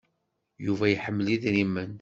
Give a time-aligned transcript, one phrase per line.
[0.65, 1.89] Yuba iḥemmel idrimen.